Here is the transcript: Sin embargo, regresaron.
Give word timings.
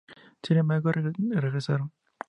Sin 0.41 0.57
embargo, 0.57 0.91
regresaron. 0.91 1.91